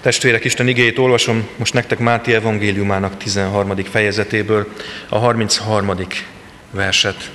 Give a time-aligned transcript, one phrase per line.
[0.00, 3.76] Testvérek, Isten igéjét olvasom most nektek Máté evangéliumának 13.
[3.76, 4.72] fejezetéből
[5.08, 5.96] a 33.
[6.70, 7.30] verset.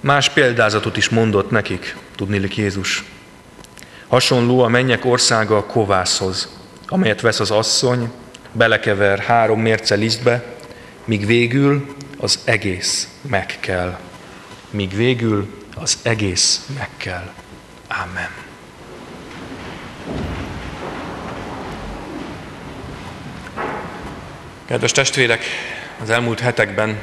[0.00, 3.04] Más példázatot is mondott nekik, tudnilik Jézus.
[4.06, 6.48] Hasonló a mennyek országa a kovászhoz,
[6.86, 8.10] amelyet vesz az asszony,
[8.52, 10.44] belekever három mérce lisztbe,
[11.04, 11.86] míg végül
[12.18, 13.98] az egész meg kell.
[14.70, 17.32] Míg végül az egész meg kell.
[17.88, 18.45] Amen.
[24.66, 25.44] Kedves testvérek,
[26.02, 26.98] az elmúlt hetekben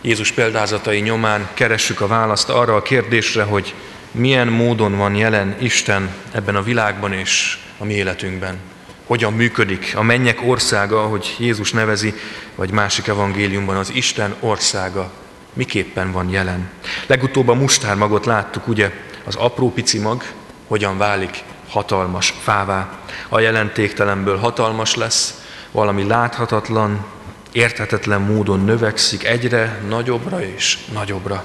[0.00, 3.74] Jézus példázatai nyomán keressük a választ arra a kérdésre, hogy
[4.10, 8.58] milyen módon van jelen Isten ebben a világban és a mi életünkben.
[9.06, 12.14] Hogyan működik a mennyek országa, ahogy Jézus nevezi,
[12.54, 15.12] vagy másik evangéliumban az Isten országa,
[15.52, 16.70] miképpen van jelen.
[17.06, 18.90] Legutóbb a mustármagot láttuk, ugye,
[19.24, 20.24] az apró pici mag
[20.66, 22.98] hogyan válik hatalmas fává.
[23.28, 25.42] A jelentéktelenből hatalmas lesz,
[25.74, 27.04] valami láthatatlan,
[27.52, 31.44] érthetetlen módon növekszik egyre nagyobbra és nagyobbra.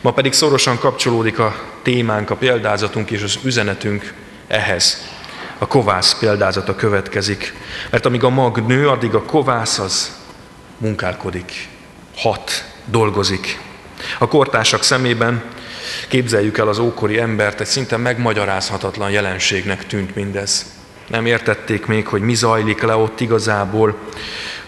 [0.00, 4.14] Ma pedig szorosan kapcsolódik a témánk, a példázatunk és az üzenetünk
[4.46, 5.12] ehhez.
[5.58, 7.54] A kovász példázata következik,
[7.90, 10.16] mert amíg a mag nő, addig a kovász az
[10.78, 11.68] munkálkodik,
[12.16, 13.60] hat, dolgozik.
[14.18, 15.42] A kortársak szemében
[16.08, 20.82] képzeljük el az ókori embert, egy szinte megmagyarázhatatlan jelenségnek tűnt mindez.
[21.06, 23.98] Nem értették még, hogy mi zajlik le ott igazából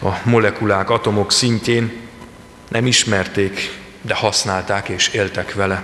[0.02, 1.92] a molekulák, atomok szintjén.
[2.68, 5.82] Nem ismerték, de használták és éltek vele.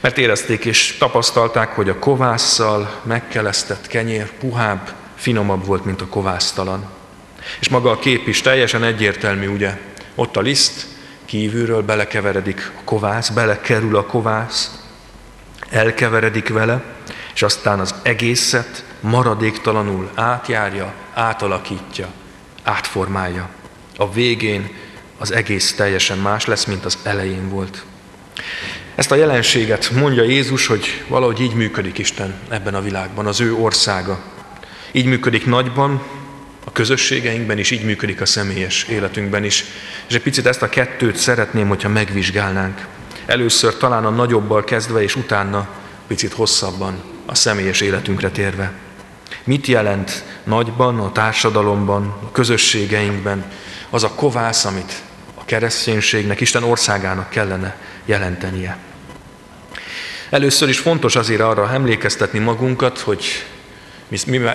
[0.00, 6.86] Mert érezték és tapasztalták, hogy a kovásszal megkelesztett kenyér puhább, finomabb volt, mint a kovásztalan.
[7.60, 9.78] És maga a kép is teljesen egyértelmű, ugye?
[10.14, 10.86] Ott a liszt,
[11.24, 14.70] kívülről belekeveredik a kovász, belekerül a kovász,
[15.70, 16.82] elkeveredik vele,
[17.34, 22.08] és aztán az egészet maradéktalanul átjárja, átalakítja,
[22.62, 23.48] átformálja.
[23.96, 24.70] A végén
[25.18, 27.84] az egész teljesen más lesz, mint az elején volt.
[28.94, 33.54] Ezt a jelenséget mondja Jézus, hogy valahogy így működik Isten ebben a világban, az ő
[33.54, 34.20] országa.
[34.92, 36.02] Így működik nagyban,
[36.64, 39.64] a közösségeinkben is, így működik a személyes életünkben is.
[40.08, 42.86] És egy picit ezt a kettőt szeretném, hogyha megvizsgálnánk.
[43.26, 45.68] Először talán a nagyobbal kezdve, és utána
[46.06, 48.72] picit hosszabban a személyes életünkre térve.
[49.44, 53.44] Mit jelent nagyban, a társadalomban, a közösségeinkben
[53.90, 55.02] az a kovász, amit
[55.34, 58.76] a kereszténységnek, Isten országának kellene jelentenie?
[60.30, 63.24] Először is fontos azért arra emlékeztetni magunkat, hogy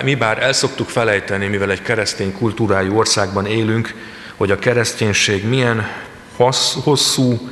[0.02, 3.94] mi, bár el szoktuk felejteni, mivel egy keresztény kultúrájú országban élünk,
[4.36, 5.90] hogy a kereszténység milyen
[6.84, 7.50] hosszú,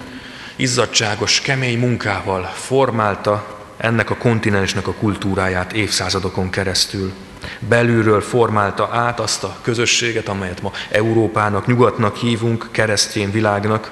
[0.57, 7.13] izzadságos, kemény munkával formálta ennek a kontinensnek a kultúráját évszázadokon keresztül.
[7.59, 13.91] Belülről formálta át azt a közösséget, amelyet ma Európának, nyugatnak hívunk, keresztény világnak.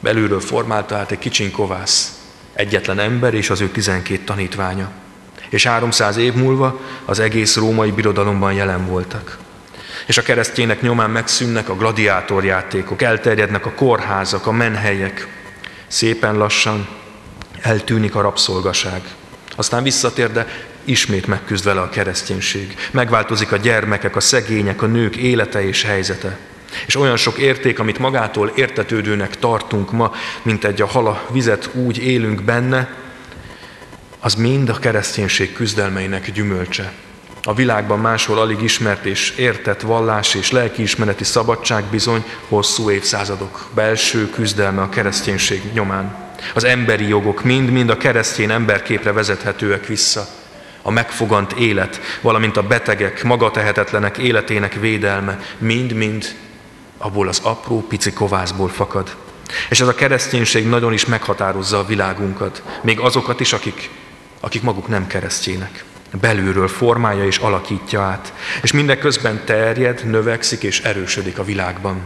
[0.00, 2.20] Belülről formálta át egy kicsin kovász,
[2.52, 4.90] egyetlen ember és az ő tizenkét tanítványa
[5.52, 9.38] és 300 év múlva az egész római birodalomban jelen voltak.
[10.06, 15.28] És a keresztjének nyomán megszűnnek a gladiátorjátékok, elterjednek a kórházak, a menhelyek.
[15.86, 16.88] Szépen lassan
[17.62, 19.02] eltűnik a rabszolgaság.
[19.56, 20.46] Aztán visszatér, de
[20.84, 22.76] ismét megküzd vele a kereszténység.
[22.90, 26.38] Megváltozik a gyermekek, a szegények, a nők élete és helyzete.
[26.86, 30.12] És olyan sok érték, amit magától értetődőnek tartunk ma,
[30.42, 32.96] mint egy a hala vizet úgy élünk benne,
[34.20, 36.92] az mind a kereszténység küzdelmeinek gyümölcse.
[37.42, 44.30] A világban máshol alig ismert és értett vallás és lelkiismereti szabadság bizony hosszú évszázadok belső
[44.30, 46.31] küzdelme a kereszténység nyomán.
[46.54, 50.26] Az emberi jogok mind-mind a keresztény emberképre vezethetőek vissza.
[50.82, 56.34] A megfogant élet, valamint a betegek, magatehetetlenek életének védelme mind-mind
[56.98, 59.16] abból az apró pici kovászból fakad.
[59.70, 63.90] És ez a kereszténység nagyon is meghatározza a világunkat, még azokat is, akik
[64.44, 65.84] akik maguk nem keresztjének.
[66.20, 68.32] Belülről formálja és alakítja át.
[68.62, 72.02] És mindeközben terjed, növekszik és erősödik a világban.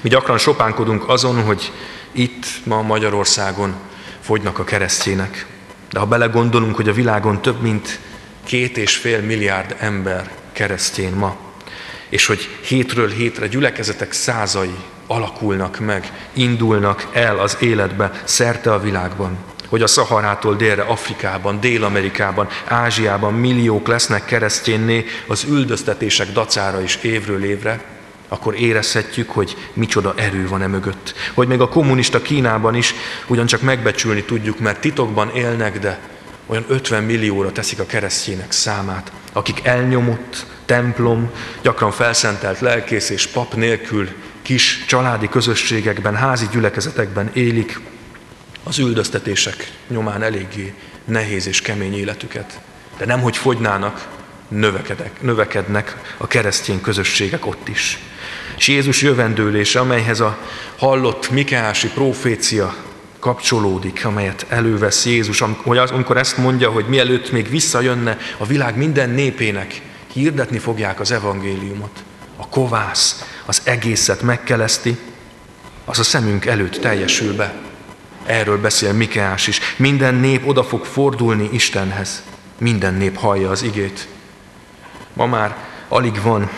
[0.00, 1.72] Mi gyakran sopánkodunk azon, hogy
[2.12, 3.74] itt ma Magyarországon
[4.20, 5.46] fogynak a keresztjének.
[5.90, 7.98] De ha belegondolunk, hogy a világon több mint
[8.44, 11.36] két és fél milliárd ember keresztjén ma,
[12.08, 14.74] és hogy hétről hétre gyülekezetek százai
[15.06, 19.38] alakulnak meg, indulnak el az életbe szerte a világban,
[19.68, 27.44] hogy a Szaharától délre Afrikában, Dél-Amerikában, Ázsiában milliók lesznek keresztjénné az üldöztetések dacára is évről
[27.44, 27.97] évre,
[28.28, 31.14] akkor érezhetjük, hogy micsoda erő van e mögött.
[31.34, 32.94] Hogy még a kommunista Kínában is
[33.26, 36.00] ugyancsak megbecsülni tudjuk, mert titokban élnek, de
[36.46, 39.12] olyan 50 millióra teszik a keresztjének számát.
[39.32, 41.30] akik elnyomott templom,
[41.62, 44.08] gyakran felszentelt lelkész és pap nélkül
[44.42, 47.80] kis családi közösségekben, házi gyülekezetekben élik
[48.64, 52.60] az üldöztetések nyomán eléggé nehéz és kemény életüket.
[52.98, 54.08] De nem, hogy fogynának,
[54.48, 57.98] növekedek, növekednek a keresztény közösségek ott is.
[58.56, 60.38] És Jézus jövendőlése, amelyhez a
[60.76, 62.74] hallott Mikeási profécia
[63.18, 69.80] kapcsolódik, amelyet elővesz Jézus, amikor ezt mondja, hogy mielőtt még visszajönne a világ minden népének,
[70.12, 72.02] hirdetni fogják az evangéliumot.
[72.36, 74.98] A kovász az egészet megkeleszti,
[75.84, 77.54] az a szemünk előtt teljesül be.
[78.26, 79.60] Erről beszél Mikeás is.
[79.76, 82.22] Minden nép oda fog fordulni Istenhez.
[82.58, 84.08] Minden nép hallja az igét.
[85.18, 85.56] Ma már
[85.88, 86.50] alig van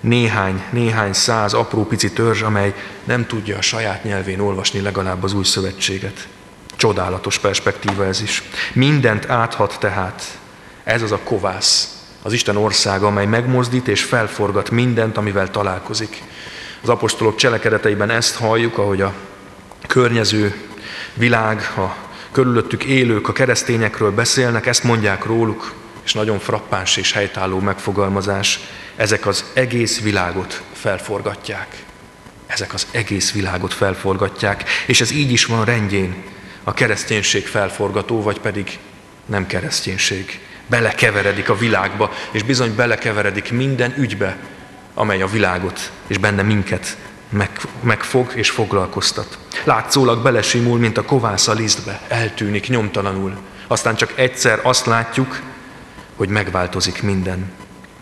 [0.00, 2.74] néhány, néhány száz apró pici törzs, amely
[3.04, 6.28] nem tudja a saját nyelvén olvasni legalább az új szövetséget.
[6.76, 8.42] Csodálatos perspektíva ez is.
[8.72, 10.38] Mindent áthat tehát.
[10.84, 16.22] Ez az a kovász, az Isten országa, amely megmozdít és felforgat mindent, amivel találkozik.
[16.82, 19.12] Az apostolok cselekedeteiben ezt halljuk, ahogy a
[19.86, 20.68] környező
[21.14, 21.94] világ, a
[22.32, 25.72] körülöttük élők a keresztényekről beszélnek, ezt mondják róluk,
[26.08, 28.60] és nagyon frappáns és helytálló megfogalmazás,
[28.96, 31.84] ezek az egész világot felforgatják.
[32.46, 36.14] Ezek az egész világot felforgatják, és ez így is van rendjén,
[36.64, 38.78] a kereszténység felforgató, vagy pedig
[39.26, 40.40] nem kereszténység.
[40.66, 44.36] Belekeveredik a világba, és bizony belekeveredik minden ügybe,
[44.94, 46.96] amely a világot és benne minket
[47.28, 47.50] meg,
[47.80, 49.38] megfog és foglalkoztat.
[49.64, 53.36] Látszólag belesimul, mint a kovász a lisztbe, eltűnik nyomtalanul.
[53.66, 55.40] Aztán csak egyszer azt látjuk,
[56.18, 57.52] hogy megváltozik minden.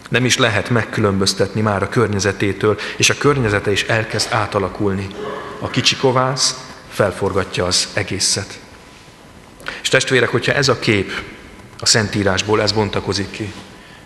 [0.09, 5.07] Nem is lehet megkülönböztetni már a környezetétől, és a környezete is elkezd átalakulni.
[5.59, 8.59] A kicsi kovász felforgatja az egészet.
[9.83, 11.13] És testvérek, hogyha ez a kép
[11.79, 13.53] a Szentírásból, ez bontakozik ki,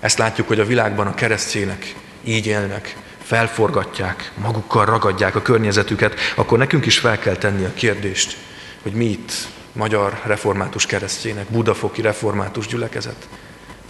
[0.01, 6.59] ezt látjuk, hogy a világban a keresztjének így élnek, felforgatják, magukkal ragadják a környezetüket, akkor
[6.59, 8.37] nekünk is fel kell tenni a kérdést,
[8.83, 9.33] hogy mi itt
[9.73, 13.29] magyar református keresztjének, budafoki református gyülekezet,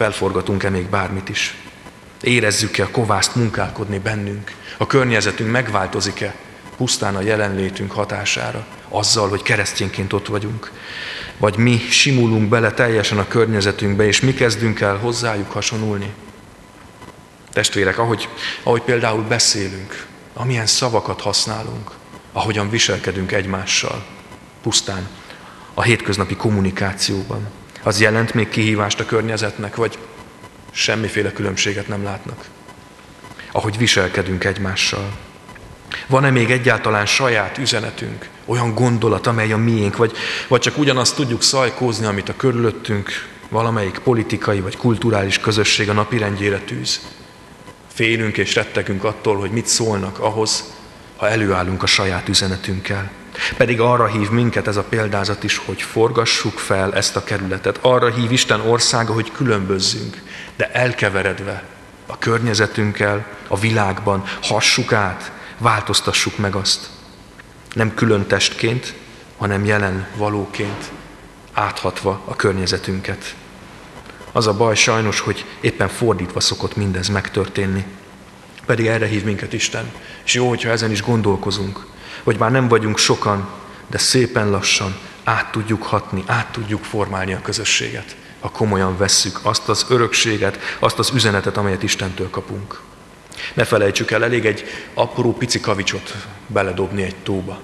[0.00, 1.54] felforgatunk-e még bármit is.
[2.20, 4.52] Érezzük-e a kovászt munkálkodni bennünk?
[4.78, 6.34] A környezetünk megváltozik-e
[6.76, 10.70] pusztán a jelenlétünk hatására, azzal, hogy keresztényként ott vagyunk?
[11.38, 16.12] Vagy mi simulunk bele teljesen a környezetünkbe, és mi kezdünk el hozzájuk hasonulni?
[17.52, 18.28] Testvérek, ahogy,
[18.62, 21.90] ahogy például beszélünk, amilyen szavakat használunk,
[22.32, 24.06] ahogyan viselkedünk egymással,
[24.62, 25.08] pusztán
[25.74, 27.48] a hétköznapi kommunikációban,
[27.82, 29.98] az jelent még kihívást a környezetnek, vagy
[30.70, 32.44] semmiféle különbséget nem látnak?
[33.52, 35.12] Ahogy viselkedünk egymással.
[36.06, 40.12] Van-e még egyáltalán saját üzenetünk, olyan gondolat, amely a miénk, vagy,
[40.48, 46.58] vagy csak ugyanazt tudjuk szajkózni, amit a körülöttünk valamelyik politikai vagy kulturális közösség a napirendjére
[46.58, 47.00] tűz?
[47.92, 50.64] Félünk és rettegünk attól, hogy mit szólnak ahhoz,
[51.16, 53.10] ha előállunk a saját üzenetünkkel.
[53.56, 57.78] Pedig arra hív minket ez a példázat is, hogy forgassuk fel ezt a kerületet.
[57.80, 60.22] Arra hív Isten országa, hogy különbözzünk,
[60.56, 61.62] de elkeveredve
[62.06, 66.88] a környezetünkkel, a világban, hassuk át, változtassuk meg azt.
[67.74, 68.94] Nem külön testként,
[69.36, 70.90] hanem jelen valóként,
[71.52, 73.34] áthatva a környezetünket.
[74.32, 77.84] Az a baj sajnos, hogy éppen fordítva szokott mindez megtörténni.
[78.66, 79.92] Pedig erre hív minket Isten.
[80.24, 81.86] És jó, hogyha ezen is gondolkozunk,
[82.22, 83.48] hogy már nem vagyunk sokan,
[83.86, 89.68] de szépen lassan át tudjuk hatni, át tudjuk formálni a közösséget, ha komolyan vesszük azt
[89.68, 92.80] az örökséget, azt az üzenetet, amelyet Istentől kapunk.
[93.54, 96.14] Ne felejtsük el, elég egy apró pici kavicsot
[96.46, 97.60] beledobni egy tóba,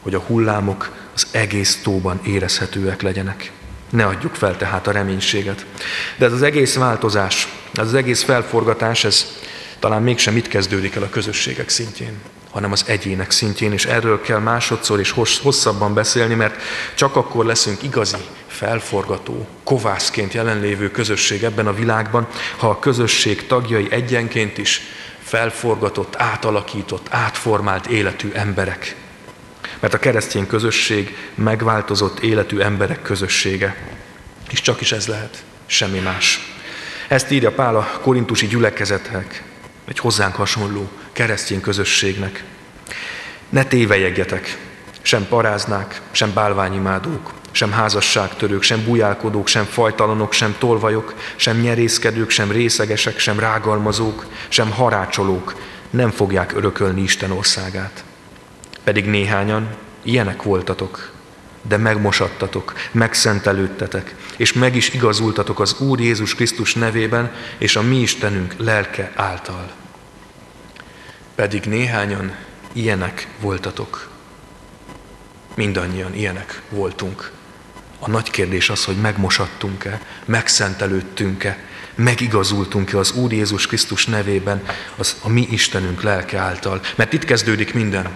[0.00, 3.52] hogy a hullámok az egész tóban érezhetőek legyenek.
[3.90, 5.66] Ne adjuk fel tehát a reménységet.
[6.16, 9.26] De ez az egész változás, ez az egész felforgatás, ez
[9.78, 14.38] talán mégsem itt kezdődik el a közösségek szintjén, hanem az egyének szintjén, és erről kell
[14.38, 16.62] másodszor és hosszabban beszélni, mert
[16.94, 18.16] csak akkor leszünk igazi,
[18.46, 22.26] felforgató, kovászként jelenlévő közösség ebben a világban,
[22.56, 24.80] ha a közösség tagjai egyenként is
[25.22, 28.96] felforgatott, átalakított, átformált életű emberek.
[29.80, 33.76] Mert a keresztény közösség megváltozott életű emberek közössége.
[34.50, 36.54] És csak is ez lehet, semmi más.
[37.08, 39.42] Ezt írja Pál a korintusi gyülekezetnek,
[39.88, 40.90] egy hozzánk hasonló
[41.20, 42.44] keresztény közösségnek.
[43.48, 44.58] Ne tévejegjetek,
[45.02, 52.50] sem paráznák, sem bálványimádók, sem házasságtörők, sem bujálkodók, sem fajtalanok, sem tolvajok, sem nyerészkedők, sem
[52.50, 55.54] részegesek, sem rágalmazók, sem harácsolók
[55.90, 58.04] nem fogják örökölni Isten országát.
[58.84, 59.68] Pedig néhányan
[60.02, 61.12] ilyenek voltatok,
[61.68, 67.96] de megmosattatok, megszentelődtetek, és meg is igazultatok az Úr Jézus Krisztus nevében, és a mi
[67.96, 69.79] Istenünk lelke által.
[71.34, 72.36] Pedig néhányan
[72.72, 74.08] ilyenek voltatok.
[75.54, 77.32] Mindannyian ilyenek voltunk.
[77.98, 81.58] A nagy kérdés az, hogy megmosattunk-e, megszentelődtünk-e,
[81.94, 86.80] megigazultunk-e az Úr Jézus Krisztus nevében, az a mi Istenünk lelke által.
[86.96, 88.08] Mert itt kezdődik minden.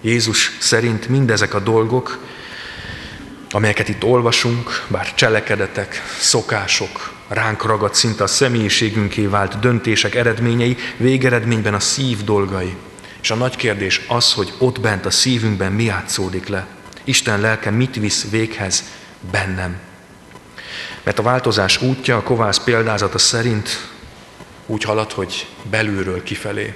[0.00, 2.18] Jézus szerint mindezek a dolgok,
[3.50, 11.74] amelyeket itt olvasunk, bár cselekedetek, szokások, ránk ragadt szinte a személyiségünké vált döntések eredményei, végeredményben
[11.74, 12.76] a szív dolgai.
[13.22, 16.66] És a nagy kérdés az, hogy ott bent a szívünkben mi játszódik le.
[17.04, 18.84] Isten lelke mit visz véghez
[19.30, 19.78] bennem.
[21.02, 23.88] Mert a változás útja a kovász példázata szerint
[24.66, 26.74] úgy halad, hogy belülről kifelé.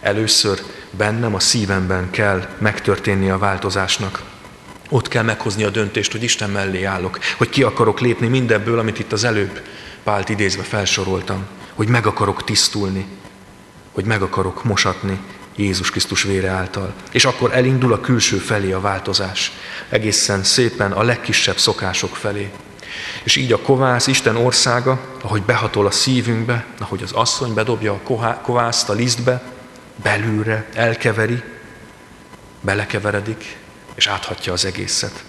[0.00, 4.22] Először bennem, a szívemben kell megtörténni a változásnak.
[4.88, 8.98] Ott kell meghozni a döntést, hogy Isten mellé állok, hogy ki akarok lépni mindebből, amit
[8.98, 9.62] itt az előbb
[10.06, 13.06] Pált idézve felsoroltam, hogy meg akarok tisztulni,
[13.92, 15.18] hogy meg akarok mosatni
[15.56, 16.94] Jézus Krisztus vére által.
[17.12, 19.52] És akkor elindul a külső felé a változás,
[19.88, 22.50] egészen szépen a legkisebb szokások felé.
[23.24, 28.40] És így a kovász, Isten országa, ahogy behatol a szívünkbe, ahogy az asszony bedobja a
[28.42, 29.42] kovászt a lisztbe,
[30.02, 31.42] belülre elkeveri,
[32.60, 33.56] belekeveredik,
[33.96, 35.24] és áthatja az egészet.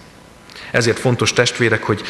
[0.71, 2.01] Ezért fontos testvérek, hogy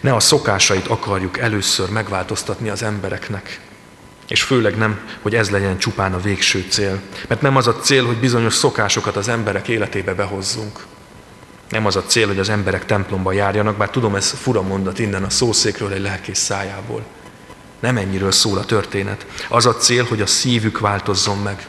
[0.00, 3.60] ne a szokásait akarjuk először megváltoztatni az embereknek,
[4.28, 7.00] és főleg nem, hogy ez legyen csupán a végső cél.
[7.28, 10.86] Mert nem az a cél, hogy bizonyos szokásokat az emberek életébe behozzunk.
[11.68, 15.24] Nem az a cél, hogy az emberek templomba járjanak, bár tudom, ez fura mondat innen
[15.24, 17.04] a szószékről egy lelkész szájából.
[17.80, 19.26] Nem ennyiről szól a történet.
[19.48, 21.66] Az a cél, hogy a szívük változzon meg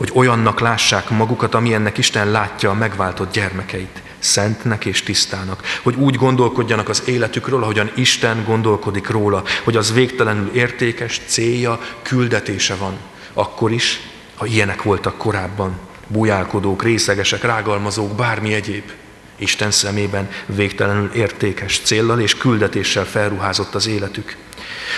[0.00, 6.14] hogy olyannak lássák magukat, amilyennek Isten látja a megváltott gyermekeit, szentnek és tisztának, hogy úgy
[6.14, 12.96] gondolkodjanak az életükről, ahogyan Isten gondolkodik róla, hogy az végtelenül értékes célja, küldetése van,
[13.32, 14.00] akkor is,
[14.36, 18.90] ha ilyenek voltak korábban, bujálkodók, részegesek, rágalmazók, bármi egyéb.
[19.36, 24.36] Isten szemében végtelenül értékes céllal és küldetéssel felruházott az életük.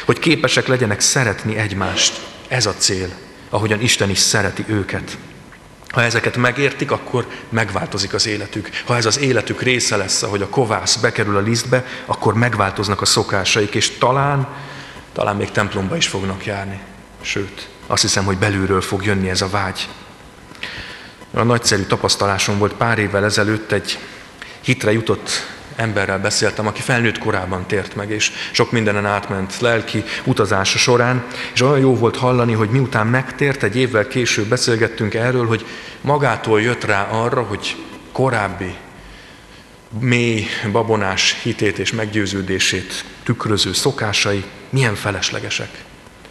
[0.05, 3.09] Hogy képesek legyenek szeretni egymást, ez a cél,
[3.53, 5.19] ahogyan Isten is szereti őket.
[5.89, 8.71] Ha ezeket megértik, akkor megváltozik az életük.
[8.87, 13.05] Ha ez az életük része lesz, ahogy a kovász bekerül a lisztbe, akkor megváltoznak a
[13.05, 14.49] szokásaik, és talán,
[15.13, 16.81] talán még templomba is fognak járni.
[17.21, 19.89] Sőt, azt hiszem, hogy belülről fog jönni ez a vágy.
[21.33, 23.99] A nagyszerű tapasztalásom volt pár évvel ezelőtt egy
[24.61, 25.31] hitre jutott
[25.83, 31.25] emberrel beszéltem, aki felnőtt korában tért meg, és sok mindenen átment lelki utazása során,
[31.55, 35.67] és olyan jó volt hallani, hogy miután megtért, egy évvel később beszélgettünk erről, hogy
[36.01, 37.77] magától jött rá arra, hogy
[38.12, 38.75] korábbi
[39.99, 45.85] mély, babonás hitét és meggyőződését tükröző szokásai milyen feleslegesek.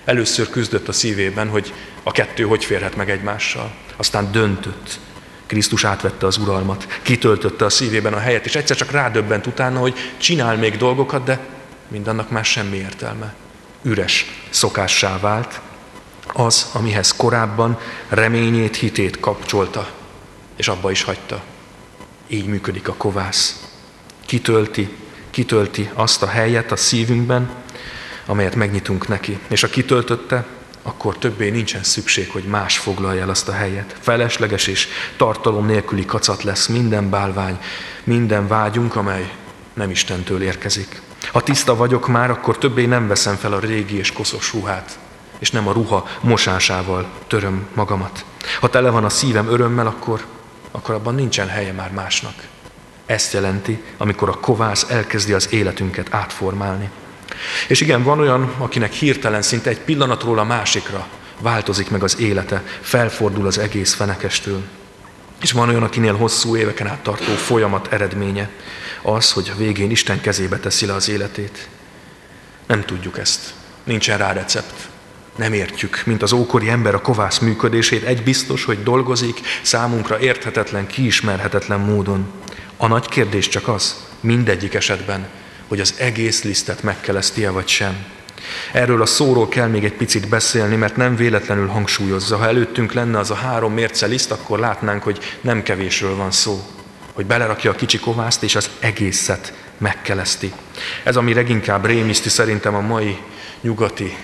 [0.06, 3.76] Először küzdött a szívében, hogy a kettő hogy férhet meg egymással.
[3.96, 5.00] Aztán döntött,
[5.52, 9.98] Krisztus átvette az uralmat, kitöltötte a szívében a helyet, és egyszer csak rádöbbent utána, hogy
[10.18, 11.40] csinál még dolgokat, de
[11.88, 13.34] mindannak már semmi értelme.
[13.82, 15.62] Üres szokássá vált
[16.34, 17.80] az, amihez korábban
[18.10, 19.90] reményét, hitét kapcsolta,
[20.56, 21.44] és abba is hagyta.
[22.28, 23.68] Így működik a kovász.
[24.26, 24.96] Kitölti,
[25.30, 27.50] kitölti azt a helyet a szívünkben,
[28.26, 29.40] amelyet megnyitunk neki.
[29.48, 30.46] És a kitöltötte,
[30.82, 33.96] akkor többé nincsen szükség, hogy más foglalja el azt a helyet.
[34.00, 37.60] Felesleges és tartalom nélküli kacat lesz minden bálvány,
[38.04, 39.32] minden vágyunk, amely
[39.74, 41.02] nem Istentől érkezik.
[41.32, 45.00] Ha tiszta vagyok már, akkor többé nem veszem fel a régi és koszos ruhát,
[45.40, 48.26] és nem a ruha mosásával töröm magamat.
[48.60, 50.26] Ha tele van a szívem örömmel, akkor,
[50.72, 52.34] akkor abban nincsen helye már másnak.
[53.06, 56.90] Ezt jelenti, amikor a kovász elkezdi az életünket átformálni.
[57.68, 61.08] És igen, van olyan, akinek hirtelen szinte egy pillanatról a másikra
[61.40, 64.62] változik meg az élete, felfordul az egész fenekestől.
[65.42, 68.50] És van olyan, akinél hosszú éveken át tartó folyamat eredménye
[69.02, 71.68] az, hogy végén Isten kezébe teszi le az életét.
[72.68, 73.54] Nem tudjuk ezt.
[73.84, 74.90] Nincsen rá recept.
[75.36, 78.04] Nem értjük, mint az ókori ember a kovász működését.
[78.04, 82.32] Egy biztos, hogy dolgozik számunkra érthetetlen, kiismerhetetlen módon.
[82.78, 85.28] A nagy kérdés csak az, mindegyik esetben,
[85.72, 88.06] hogy az egész lisztet megkeleszti-e vagy sem.
[88.72, 92.38] Erről a szóról kell még egy picit beszélni, mert nem véletlenül hangsúlyozza.
[92.38, 96.64] Ha előttünk lenne az a három mérce liszt, akkor látnánk, hogy nem kevésről van szó.
[97.14, 100.54] Hogy belerakja a kicsi kovászt, és az egészet megkeleszti.
[101.04, 103.18] Ez, ami leginkább rémiszti szerintem a mai
[103.62, 104.18] nyugati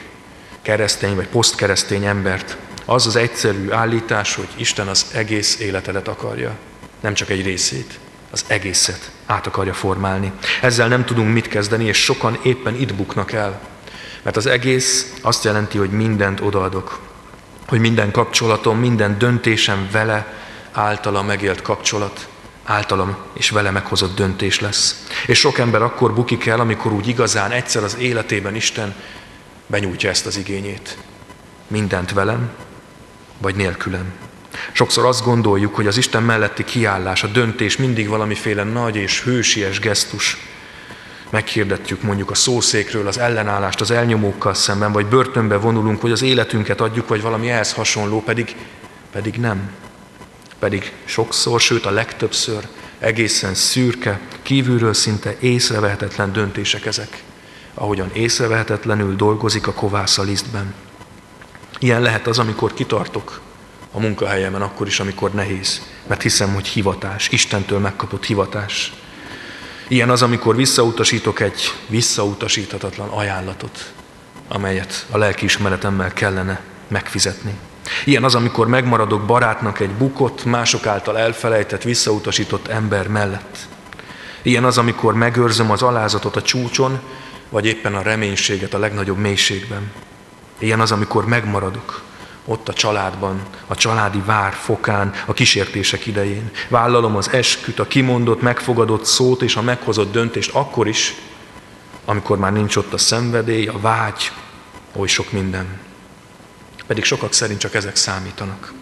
[0.61, 6.55] keresztény vagy posztkeresztény embert, az az egyszerű állítás, hogy Isten az egész életedet akarja,
[6.99, 7.99] nem csak egy részét.
[8.31, 10.31] Az egészet át akarja formálni.
[10.61, 13.59] Ezzel nem tudunk mit kezdeni, és sokan éppen itt buknak el.
[14.21, 16.99] Mert az egész azt jelenti, hogy mindent odaadok.
[17.67, 20.33] Hogy minden kapcsolatom, minden döntésem vele
[20.71, 22.27] általa megélt kapcsolat,
[22.63, 25.05] általam és vele meghozott döntés lesz.
[25.27, 28.95] És sok ember akkor bukik el, amikor úgy igazán egyszer az életében Isten
[29.67, 30.97] benyújtja ezt az igényét.
[31.67, 32.49] Mindent velem,
[33.37, 34.26] vagy nélkülem.
[34.71, 39.79] Sokszor azt gondoljuk, hogy az Isten melletti kiállás, a döntés mindig valamiféle nagy és hősies
[39.79, 40.37] gesztus.
[41.29, 46.81] Meghirdetjük mondjuk a szószékről az ellenállást az elnyomókkal szemben, vagy börtönbe vonulunk, hogy az életünket
[46.81, 48.55] adjuk, vagy valami ehhez hasonló, pedig,
[49.11, 49.71] pedig nem.
[50.59, 52.67] Pedig sokszor, sőt a legtöbbször
[52.99, 57.23] egészen szürke, kívülről szinte észrevehetetlen döntések ezek,
[57.73, 60.73] ahogyan észrevehetetlenül dolgozik a kovász a lisztben.
[61.79, 63.41] Ilyen lehet az, amikor kitartok
[63.97, 68.93] a munkahelyemen, akkor is, amikor nehéz, mert hiszem, hogy hivatás, Istentől megkapott hivatás.
[69.87, 73.91] Ilyen az, amikor visszautasítok egy visszautasíthatatlan ajánlatot,
[74.47, 77.53] amelyet a lelkiismeretemmel kellene megfizetni.
[78.05, 83.57] Ilyen az, amikor megmaradok barátnak egy bukott, mások által elfelejtett, visszautasított ember mellett.
[84.41, 86.99] Ilyen az, amikor megőrzöm az alázatot a csúcson,
[87.49, 89.91] vagy éppen a reménységet a legnagyobb mélységben.
[90.59, 92.05] Ilyen az, amikor megmaradok
[92.47, 96.51] ott a családban, a családi vár fokán, a kísértések idején.
[96.67, 101.15] Vállalom az esküt, a kimondott, megfogadott szót és a meghozott döntést akkor is,
[102.05, 104.31] amikor már nincs ott a szenvedély, a vágy,
[104.95, 105.79] oly sok minden.
[106.87, 108.73] Pedig sokak szerint csak ezek számítanak.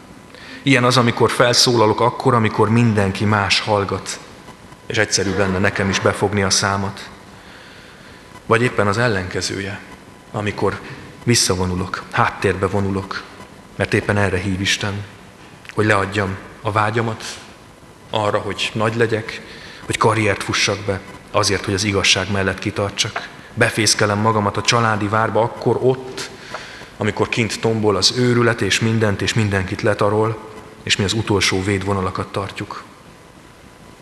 [0.64, 4.20] Ilyen az, amikor felszólalok akkor, amikor mindenki más hallgat,
[4.86, 7.10] és egyszerű lenne nekem is befogni a számat.
[8.46, 9.80] Vagy éppen az ellenkezője,
[10.32, 10.80] amikor
[11.24, 13.24] visszavonulok, háttérbe vonulok,
[13.76, 15.04] mert éppen erre hív Isten,
[15.74, 17.24] hogy leadjam a vágyamat
[18.10, 19.42] arra, hogy nagy legyek,
[19.86, 21.00] hogy karriert fussak be,
[21.32, 23.30] azért, hogy az igazság mellett kitartsak.
[23.54, 26.30] Befészkelem magamat a családi várba akkor ott,
[26.98, 30.52] amikor kint tombol az őrület, és mindent és mindenkit letarol,
[30.84, 32.84] és mi az utolsó védvonalakat tartjuk.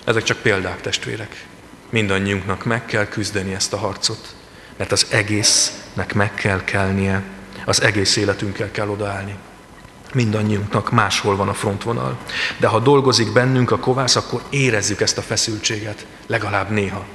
[0.03, 1.45] Ezek csak példák, testvérek.
[1.89, 4.35] Mindannyiunknak meg kell küzdeni ezt a harcot,
[4.77, 7.23] mert az egésznek meg kell kelnie,
[7.65, 9.35] az egész életünkkel kell odaállni.
[10.13, 12.17] Mindannyiunknak máshol van a frontvonal.
[12.57, 17.05] De ha dolgozik bennünk a kovász, akkor érezzük ezt a feszültséget, legalább néha.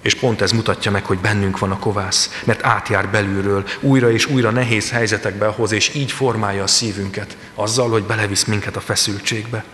[0.00, 4.26] És pont ez mutatja meg, hogy bennünk van a kovász, mert átjár belülről, újra és
[4.26, 9.64] újra nehéz helyzetekbe hoz, és így formálja a szívünket, azzal, hogy belevisz minket a feszültségbe.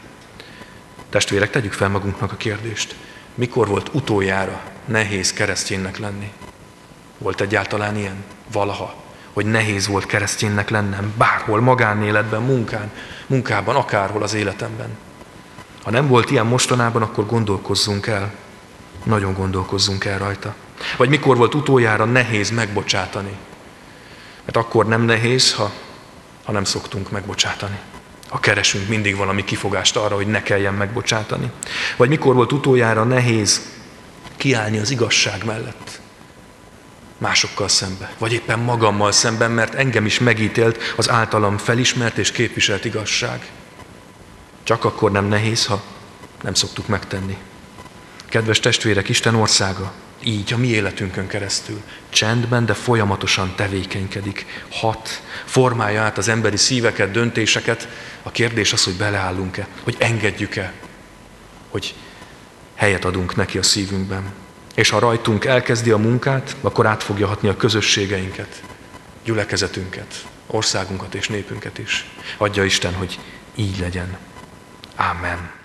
[1.11, 2.95] Testvérek, tegyük fel magunknak a kérdést.
[3.35, 6.33] Mikor volt utoljára nehéz kereszténynek lenni?
[7.19, 8.25] Volt egyáltalán ilyen?
[8.53, 9.04] Valaha?
[9.35, 12.91] Hogy nehéz volt kereszténynek lennem, bárhol, magánéletben, munkán,
[13.27, 14.89] munkában, akárhol az életemben.
[15.83, 18.33] Ha nem volt ilyen mostanában, akkor gondolkozzunk el.
[19.05, 20.55] Nagyon gondolkozzunk el rajta.
[20.97, 23.37] Vagy mikor volt utoljára nehéz megbocsátani.
[24.45, 25.73] Mert akkor nem nehéz, ha,
[26.45, 27.79] ha nem szoktunk megbocsátani.
[28.29, 31.51] Ha keresünk mindig valami kifogást arra, hogy ne kelljen megbocsátani.
[31.97, 33.73] Vagy mikor volt utoljára nehéz
[34.37, 36.03] kiállni az igazság mellett
[37.25, 42.85] másokkal szembe, vagy éppen magammal szemben, mert engem is megítélt az általam felismert és képviselt
[42.85, 43.51] igazság.
[44.63, 45.83] Csak akkor nem nehéz, ha
[46.43, 47.37] nem szoktuk megtenni.
[48.29, 49.93] Kedves testvérek, Isten országa
[50.25, 57.11] így a mi életünkön keresztül csendben, de folyamatosan tevékenykedik, hat, formálja át az emberi szíveket,
[57.11, 57.89] döntéseket.
[58.23, 60.73] A kérdés az, hogy beleállunk-e, hogy engedjük-e,
[61.71, 61.95] hogy
[62.75, 64.44] helyet adunk neki a szívünkben.
[64.75, 68.63] És ha rajtunk elkezdi a munkát, akkor át fogja hatni a közösségeinket,
[69.25, 72.11] gyülekezetünket, országunkat és népünket is.
[72.37, 73.19] Adja Isten, hogy
[73.55, 74.17] így legyen.
[74.97, 75.64] Amen.